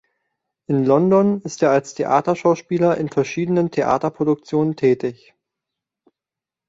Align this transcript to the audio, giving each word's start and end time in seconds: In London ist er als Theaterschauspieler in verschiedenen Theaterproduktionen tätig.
In 0.67 0.83
London 0.83 1.41
ist 1.43 1.61
er 1.61 1.69
als 1.69 1.93
Theaterschauspieler 1.93 2.97
in 2.97 3.07
verschiedenen 3.09 3.69
Theaterproduktionen 3.69 4.75
tätig. 4.75 5.35